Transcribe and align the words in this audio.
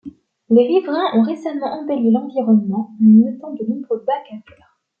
Les 0.49 0.65
riverains 0.67 1.15
ont 1.15 1.21
récemment 1.21 1.67
embelli 1.73 2.09
l'environnement 2.09 2.89
en 2.99 3.05
y 3.05 3.23
mettant 3.23 3.53
de 3.53 3.63
nombreux 3.69 4.03
bacs 4.03 4.31
à 4.31 4.41
fleurs. 4.51 4.79